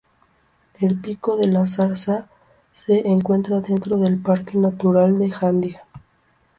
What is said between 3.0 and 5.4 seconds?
encuentra dentro del Parque natural de